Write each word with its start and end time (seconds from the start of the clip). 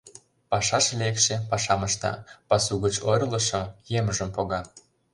Пашаш 0.49 0.85
лекше— 1.01 1.35
пашам 1.49 1.81
ышта, 1.87 2.13
пасу 2.49 2.73
гыч 2.83 2.95
ойырлышо— 3.09 3.61
емыжым 3.99 4.29
пога. 4.35 4.61